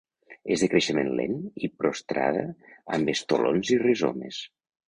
És 0.53 0.63
de 0.63 0.69
creixement 0.71 1.11
lent 1.19 1.35
i 1.67 1.69
prostrada 1.83 2.43
amb 2.97 3.15
estolons 3.17 3.73
i 3.77 3.81
rizomes. 3.89 4.43